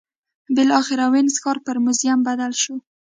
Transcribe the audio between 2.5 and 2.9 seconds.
شو